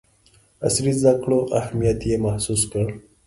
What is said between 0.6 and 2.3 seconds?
عصري زدکړو اهمیت یې